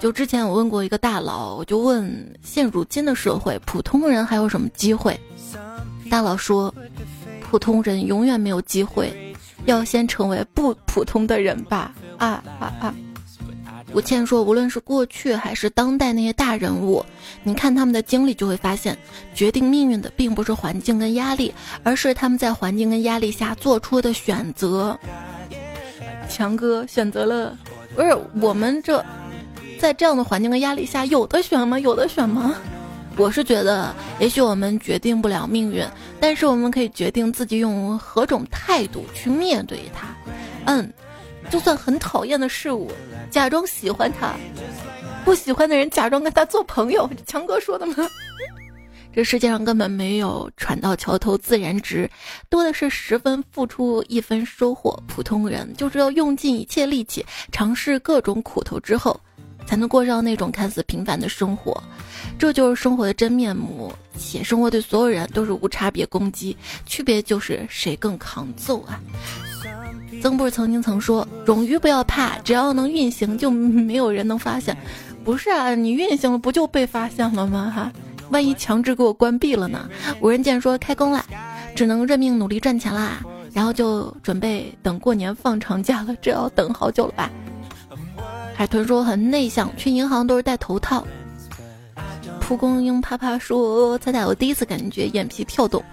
[0.00, 5.20] 就之前我问过一个大佬，我就问：现如今的社会，普通人还有什么机会？
[6.08, 6.74] 大佬说
[7.44, 12.94] ：“普通人永远没有机会，要先成为不普通的人吧。”啊啊啊！
[13.92, 17.04] 吴倩说，无论是过去还是当代那些大人物，
[17.42, 18.96] 你看他们的经历，就会发现，
[19.34, 24.98] 决定命运的并不是环境跟压力，而是他们在环境跟压力下做出的选择。
[26.28, 27.56] 强哥选择了，
[27.96, 29.02] 不是我们这，
[29.78, 31.78] 在这样的环境跟压力下，有的选吗？
[31.78, 32.54] 有的选吗？
[33.16, 35.84] 我是觉得，也许我们决定不了命运，
[36.20, 40.06] 但是我们可以决定自己用何种态度去面对它。
[40.66, 40.92] 嗯，
[41.50, 42.90] 就算很讨厌的事物，
[43.30, 44.34] 假装喜欢他；
[45.24, 47.08] 不喜欢的人，假装跟他做朋友。
[47.26, 47.94] 强哥说的吗？
[49.14, 52.08] 这世界上根本没有船到桥头自然直，
[52.48, 55.02] 多的是十分付出一分收获。
[55.08, 59.18] 普通人就是要用尽一切力气，尝试各种苦头之后，
[59.66, 61.82] 才能过上那种看似平凡的生活。
[62.38, 66.56] 这就是生活的真面目，且生活对所有人都是无差别攻击，
[66.86, 69.00] 区别就是谁更抗揍啊！
[70.20, 74.76] 曾布曾经曾说：“冗余不要怕，只要能运行，就没有人能发现。”
[75.24, 77.72] 不是啊，你运行了不就被发现了吗？
[77.74, 77.92] 哈，
[78.30, 79.88] 万一强制给我关闭了呢？
[80.20, 81.24] 无人舰说开工了，
[81.74, 83.20] 只能认命努力赚钱啦，
[83.52, 87.30] 然后就准备等过年放长假了，这要等好久了吧？
[88.54, 91.06] 海豚说很内向，去银行都是戴头套。
[92.40, 95.84] 蒲公英啪啪说：“猜猜我第一次感觉眼皮跳动，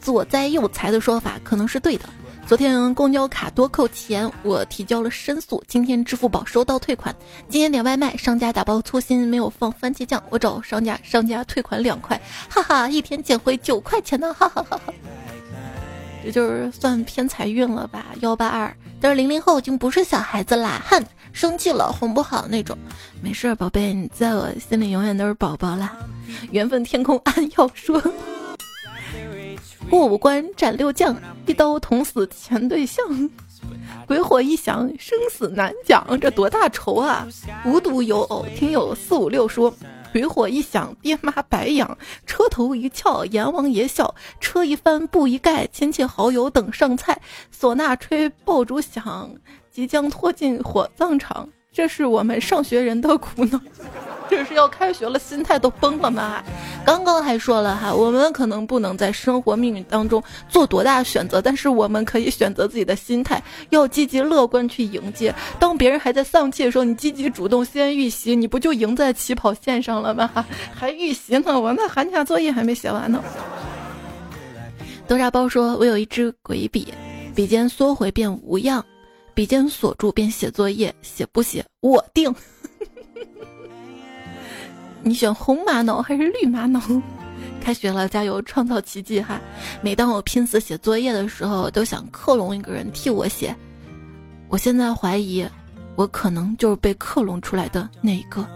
[0.00, 2.04] 左栽右财的说法可能是对的。
[2.50, 5.62] 昨天公交卡多扣钱，我提交了申诉。
[5.68, 7.14] 今天支付宝收到退款。
[7.48, 14.92] 今天点外卖，商家打包粗心没有放番茄酱，我找商家，商家退款两块，哈哈，一天捡回九块钱呢，哈哈哈哈。
[16.24, 18.06] 这就是算偏财运了吧？
[18.20, 21.00] 幺八二，但是零零后已经不是小孩子啦，哼。”
[21.32, 22.76] 生气了哄不好那种，
[23.22, 25.96] 没事，宝贝，你在我心里永远都是宝宝啦。
[26.50, 28.02] 缘分天空暗要说，
[29.90, 33.04] 过五关斩六将，一刀捅死前对象。
[34.06, 37.26] 鬼火一响，生死难讲，这多大仇啊！
[37.66, 39.74] 无独有偶，听友四五六说，
[40.12, 47.20] 鬼火一响，爹妈白养，车头一翘，阎王爷笑，车一翻，布一盖，亲戚好友等上菜，
[47.52, 49.34] 唢呐吹，爆竹响。
[49.72, 53.60] 即将拖进火葬场，这是我们上学人的苦恼。
[54.28, 56.40] 这是要开学了，心态都崩了吗？
[56.86, 65.34] 刚刚还说了哈，我们可能不能在生活命运当中做多大选择，但是我们可以选择自己的心态，要积极乐观去迎接。
[65.58, 70.30] 当别人还在丧气的时候，你积极主动先预习，你不就赢在起跑线上了吗？
[70.72, 71.60] 还预习呢？
[71.60, 73.20] 我那寒假作业还没写完呢。
[75.08, 76.94] 豆沙包说：“我有一支鬼笔，
[77.34, 78.84] 笔尖缩回变无恙。”
[79.34, 82.34] 笔尖锁住便写作业，写不写我定。
[85.02, 86.80] 你选红玛瑙还是绿玛瑙？
[87.60, 89.40] 开学了，加油，创造奇迹哈！
[89.82, 93.54] 每当我拼死写作业的时候，都想克隆一个人替我写。
[94.48, 95.46] 我现在怀疑，
[95.94, 98.46] 我可能就是被克隆出来的那一个。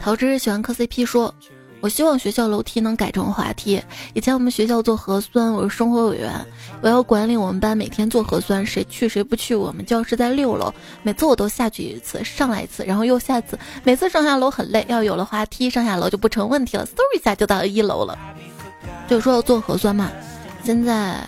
[0.00, 1.34] 桃之喜欢磕 CP 说。
[1.80, 3.82] 我希望学校楼梯能改成滑梯。
[4.12, 6.30] 以前我们学校做核酸，我是生活委员，
[6.82, 9.54] 我要管理我们班每天做核酸，谁去谁不去。
[9.54, 13.58] 我们教室在六楼，每次我都下去一次，上来一次，然后又下一次。
[13.82, 18.18] 每次上下楼很累，要有了滑梯，上下楼就不成问题了，嗖一下就到一楼了。
[19.08, 20.10] 就说要做核酸嘛，
[20.62, 21.26] 现在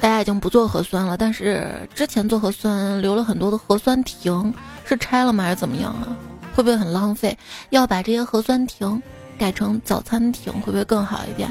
[0.00, 4.52] 大家已经不做核酸了，但是之前做核酸留了很多的核酸亭，
[4.84, 6.14] 是拆了吗还是怎么样啊？
[6.54, 7.36] 会不会很浪费？
[7.70, 9.02] 要把这些核酸亭。
[9.40, 11.50] 改成早餐亭会不会更好一点？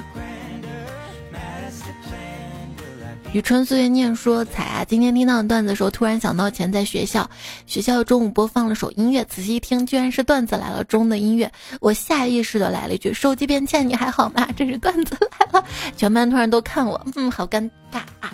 [3.33, 7.27] 雨春岁月念说：“彩啊，今天听到段子的时候，突然想到前在学校，
[7.65, 11.51] 学校中午播放了首音乐，仔细一听，居然是段子来了中的音乐。
[11.79, 14.47] 我下意识的来了一句：手机边欠你还好吗？
[14.55, 15.65] 这是段子来了。
[15.97, 18.31] 全班突然都看我，嗯，好尴尬啊。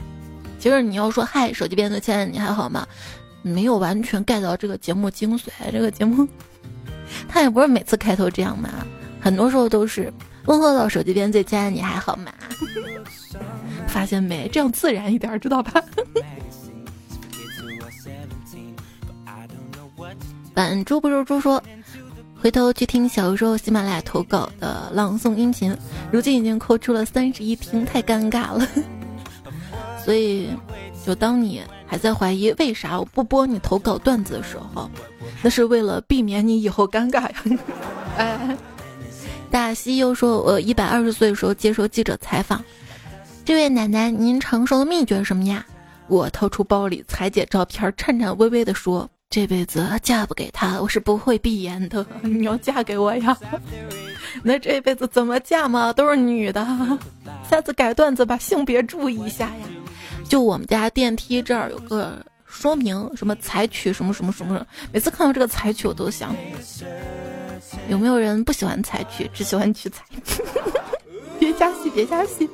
[0.60, 2.86] 其实你要说嗨，手机边的欠你还好吗？
[3.42, 5.48] 没有完全 get 到这个节目精髓。
[5.72, 6.28] 这个节目，
[7.30, 8.70] 他也不是每次开头这样嘛。”
[9.26, 10.14] 很多时候都是
[10.46, 12.32] 问候到手机边最亲爱的你还好吗？
[13.90, 14.48] 发现没？
[14.50, 15.82] 这样自然一点，知道吧？
[20.54, 21.60] 版猪不如猪说，
[22.40, 25.76] 回头去听小时候喜马拉雅投稿的朗诵音频，
[26.12, 28.68] 如今已经扣出了三十一听，太尴尬了。
[30.06, 30.52] 所以，
[31.04, 34.88] 就当你还在怀疑为啥我不播你投稿段子的时候，
[35.42, 37.32] 那是为了避免你以后尴尬呀。
[38.18, 38.56] 哎。
[39.56, 42.62] 大西又说：“我一百二十岁的时候接受记者采访，
[43.46, 45.66] 这位奶奶，您长寿的秘诀是什么呀？”
[46.10, 52.06] 我掏出包里彩姐照片，颤颤巍巍地说：“这辈子嫁不给他，我是不会闭眼的。
[52.22, 53.38] 你要嫁给我呀？
[54.44, 55.94] 那这辈子怎么嫁嘛？
[55.94, 56.68] 都是女的。
[57.50, 59.68] 下次改段子把性别注意一下呀。”
[60.28, 66.36] 就我们家电梯这儿有个说明，什么采取什么什么什么，每次看到这个采取，我都想，
[67.90, 70.04] 有没有人不喜欢采取，只喜欢取材？
[71.40, 72.50] 别加戏，别加戏。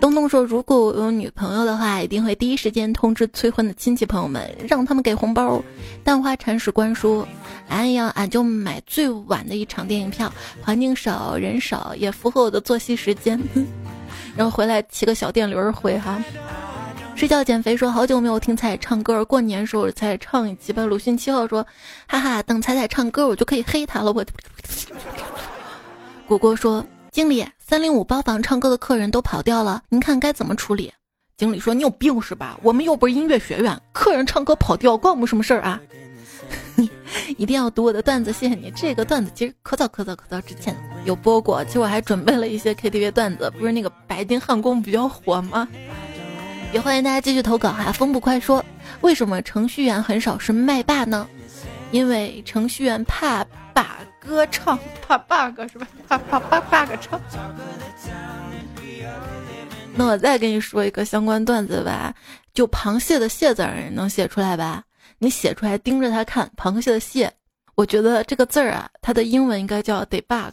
[0.00, 5.60] 东东说：“如果我有女朋友的话，一定会第一时间通知催婚的亲戚朋友们，让他们给红包。”
[6.04, 7.26] 蛋花铲屎官说
[7.68, 10.32] ：“哎呀俺就买最晚的一场电影票，
[10.62, 13.38] 环境少，人少，也符合我的作息时间。
[14.36, 16.22] 然后回来骑个小电驴回哈。”
[17.18, 21.66] 睡觉减肥说：“好久没有听彩彩唱歌，过年时候彩彩唱一期吧。”鲁迅七号说
[22.06, 24.24] ：“哈哈，等彩彩唱歌，我就可以黑他了。”我。
[26.28, 26.86] 果果说。
[27.10, 30.92] 经理，三零五包房唱歌的客人都跑掉了，您看该怎么处理？
[31.36, 32.56] 经理说：“你有病是吧？
[32.62, 35.80] 我们又不是音乐学院，客人唱歌跑调关我们什么事儿啊？”
[37.36, 38.70] 一定要读我的段子，谢谢你。
[38.76, 45.66] 这个段子其实可早可早可早之前有播过，其实我还准备了一些 KTV 段子，不是那个白金汉宫比较火吗？
[46.72, 47.90] 也欢迎大家继续投稿哈。
[47.92, 48.64] 风不快说
[49.00, 51.26] ：“为什么程序员很少是麦霸呢？
[51.90, 55.88] 因为程序员怕把。”歌唱怕 bug 是吧？
[56.06, 57.18] 怕怕怕 bug 唱。
[59.94, 62.14] 那我再给你说一个相关段子吧，
[62.52, 64.82] 就螃蟹的蟹字儿能写出来吧？
[65.16, 67.32] 你写出来盯着它看，螃蟹的蟹，
[67.74, 70.52] 我觉得这个字儿啊，它的英文应该叫 debug。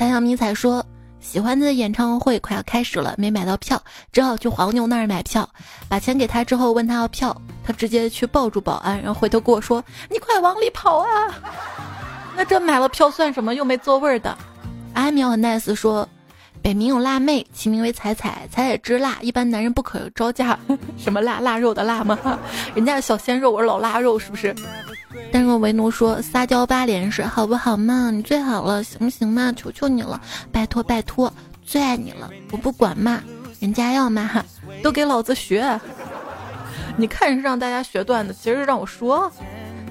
[0.00, 0.82] 三小迷彩说。
[1.20, 3.78] 喜欢的演唱会快要开始了，没买到票，
[4.10, 5.46] 只好去黄牛那儿买票。
[5.90, 11.06] 把钱给他之后，问他要票，他直接去抱住保安，然后回头跟我说：“你快往里跑啊！”
[12.34, 13.54] 那这买了票算什么？
[13.54, 14.34] 又没座位的。
[14.94, 16.08] 阿苗和 nice 说。
[16.62, 20.58] 北冥有辣妹，其名为彩彩，彩彩之辣，一般男人不可招架。
[20.98, 22.18] 什么辣腊肉的辣吗？
[22.74, 24.54] 人家是小鲜肉，我是老腊肉，是不是？
[25.32, 28.10] 但若为奴说撒娇八连是好不好嘛？
[28.10, 29.52] 你最好了，行不行嘛？
[29.56, 30.20] 求求你了，
[30.52, 31.32] 拜托拜托，
[31.64, 33.22] 最爱你了，我不管嘛，
[33.58, 34.44] 人家要嘛，
[34.82, 35.80] 都给老子学。
[36.96, 39.30] 你看是让大家学段子，其实是让我说。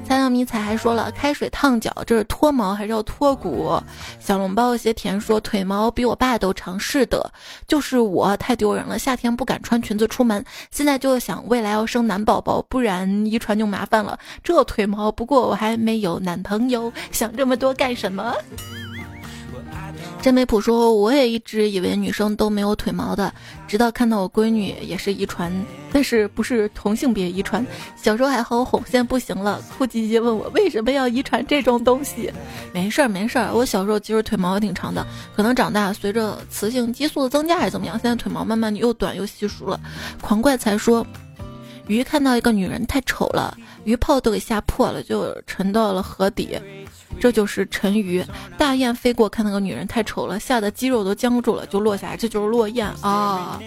[0.10, 3.80] 三样迷彩还说了，开水烫脚，这是脱毛还是要脱骨？
[4.20, 7.32] 小笼包有些甜说腿毛比我爸都长，是的，
[7.68, 14.18] 就是我太丢人了，夏天不敢穿裙子出门，现在就想未来要生男宝宝，不然遗传就麻烦了。
[14.43, 18.34] 这腿毛，不过我还没有男朋友，想这么多干什么？
[20.22, 23.34] 真美普说：“我也一直以为女生都没有腿毛的，
[23.70, 25.49] 直到看到我闺女也是遗传，
[25.93, 27.65] 但是不是同性别遗传。
[27.95, 32.30] 小时候还好哄，现在不行了，哭唧唧问我为什么要遗传这种东西。
[32.74, 35.07] 没事儿没事儿，我小时候其实腿毛也挺长的，
[35.38, 39.80] 可能长大随着雌性激素的增加还是怎么样，现在腿毛慢慢又短又稀疏了。
[40.20, 41.07] 狂怪才说，
[41.88, 46.59] 鱼看到一个女人太丑了，鱼泡都给吓破了，就沉到了河底。”
[47.20, 48.22] 这就是沉鱼。
[48.57, 52.18] 大雁飞过，看那个女人太丑了，吓得肌肉都僵住了，就落下来。
[52.18, 53.60] 这就是落雁啊。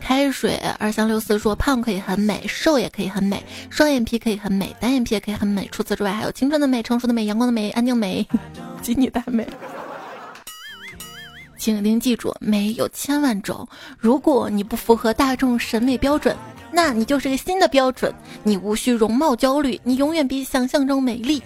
[0.00, 5.68] 开水二三六四说：胖可以很美，瘦也可以很美，双眼皮可以很美，单眼皮也可以很美。
[5.72, 8.26] 除此之外，还有青春的美、成熟的美、阳光的美、安静美、
[8.82, 9.46] 吉你大美。
[11.58, 13.66] 请您记住，美有千万种，
[13.98, 16.36] 如果你不符合大众审美标准。
[16.76, 21.42] 那你就是个新的标准，你无需容貌焦虑，你永远比想象中美丽。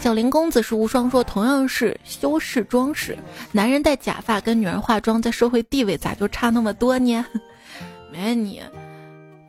[0.00, 3.14] 小林公子是无双说，同样是修饰装饰，
[3.52, 7.26] 男人戴假发跟女人化妆在社会地位咋就差那么多呢？
[8.10, 8.62] 没你，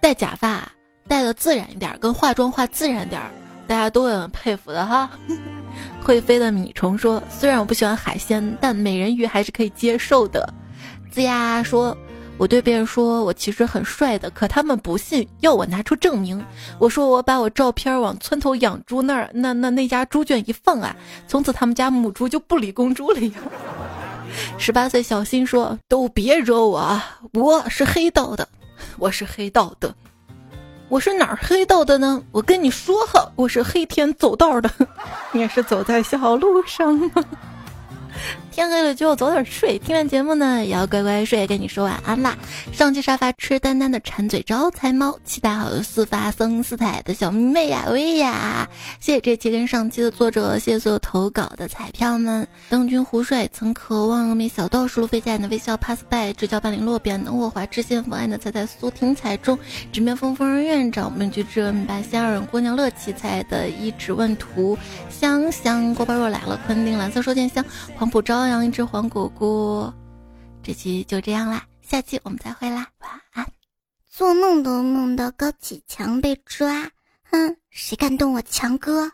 [0.02, 0.70] 戴假发
[1.08, 3.32] 戴的自然一点，跟化妆化自然点儿，
[3.68, 5.10] 大家都很佩服的哈。
[6.04, 10.54] 会飞的米虫说，虽然我不喜欢海鲜，但美人鱼还是可以接受的。
[11.10, 11.98] 子牙说。
[12.38, 16.44] 我对别人说我其实很帅的，可他们不信，要我拿出证明。
[16.78, 20.96] 我说我把我照片往村头养猪那儿，那那那家猪圈一放啊，
[21.28, 23.32] 从此他们家母猪就不理公猪了呀。
[24.60, 28.48] 十八岁小新说：“都别惹我，啊我是黑道的，
[29.00, 29.96] 我是黑道的，
[30.90, 32.22] 我是哪儿黑道的呢？
[32.32, 34.70] 我跟你说哈，我是黑天走道的，
[35.32, 37.10] 你也是走在小路上吗？”
[38.58, 42.36] 天黑了就要早点睡，听完节目呢也要乖乖睡，跟你说晚安啦。
[42.74, 48.68] 上期沙发吃丹丹的馋嘴招财猫，期待好的四发僧四彩的小妹呀薇呀，
[49.00, 52.48] 谢谢这期跟上期的作者，谢谢所有投稿的彩票们。
[52.68, 59.56] 登君胡帅曾渴望美小道士路飞家的微笑 pass by，直角半零落边能我华知县府爱的彩彩苏婷彩中，
[59.92, 64.76] 直面风风院长面具之恩把仙儿姑娘乐奇彩的一指问图，
[65.12, 67.64] 香香锅包肉来了，昆汀蓝色收件箱，
[67.96, 69.94] 黄浦养一只黄果果，
[70.64, 73.46] 这期就这样啦，下期我们再会啦，晚安。
[74.10, 76.90] 做梦都梦到高启强被抓，
[77.30, 79.12] 哼，谁敢动我强哥？